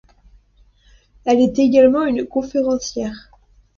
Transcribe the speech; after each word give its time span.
Elle 1.25 1.41
est 1.41 1.59
également 1.59 2.03
une 2.05 2.25
conférencière. 2.25 3.29